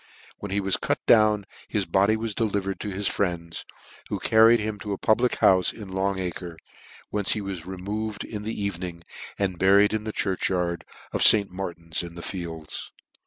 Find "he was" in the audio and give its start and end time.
0.49-0.77, 7.33-7.67